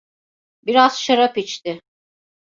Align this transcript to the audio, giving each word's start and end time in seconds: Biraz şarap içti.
Biraz 0.65 1.01
şarap 1.01 1.37
içti. 1.37 1.81